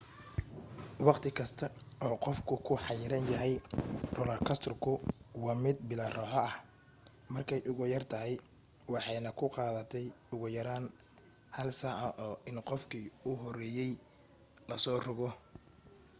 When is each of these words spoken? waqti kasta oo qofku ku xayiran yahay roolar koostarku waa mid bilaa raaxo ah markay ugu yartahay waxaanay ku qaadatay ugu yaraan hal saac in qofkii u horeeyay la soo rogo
waqti 1.07 1.29
kasta 1.37 1.65
oo 2.05 2.15
qofku 2.25 2.53
ku 2.67 2.73
xayiran 2.85 3.25
yahay 3.33 3.53
roolar 4.15 4.39
koostarku 4.47 4.91
waa 5.43 5.57
mid 5.63 5.77
bilaa 5.89 6.11
raaxo 6.17 6.35
ah 6.49 6.53
markay 7.33 7.59
ugu 7.69 7.83
yartahay 7.93 8.33
waxaanay 8.93 9.35
ku 9.39 9.45
qaadatay 9.55 10.05
ugu 10.33 10.47
yaraan 10.57 10.85
hal 11.57 11.69
saac 11.81 11.99
in 12.49 12.57
qofkii 12.69 13.05
u 13.29 13.31
horeeyay 13.41 13.91
la 14.69 14.75
soo 14.83 14.97
rogo 15.05 15.29